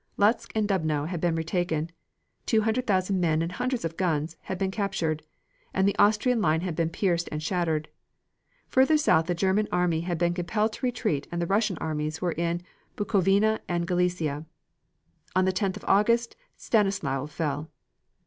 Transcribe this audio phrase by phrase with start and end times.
[0.17, 1.91] Lutsk and Dubno had been retaken;
[2.47, 5.21] two hundred thousand men and hundreds of guns, had been captured,
[5.75, 7.87] and the Austrian line had been pierced and shattered.
[8.69, 12.31] Further south the German army had been compelled to retreat and the Russian armies were
[12.31, 12.63] in
[12.97, 14.47] Bukovina and Galicia.
[15.35, 17.69] On the 10th of August Stanislau fell.